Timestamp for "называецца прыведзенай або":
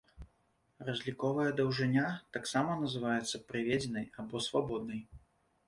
2.83-4.45